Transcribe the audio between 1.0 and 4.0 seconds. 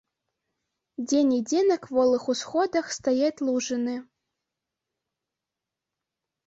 Дзе-нідзе на кволых усходах стаяць лужыны.